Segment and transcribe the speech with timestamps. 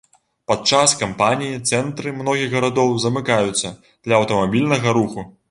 [0.51, 5.21] Падчас кампаніі цэнтры многіх гарадоў замыкаюцца для аўтамабільнага руху.